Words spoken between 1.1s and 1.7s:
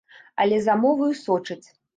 сочаць.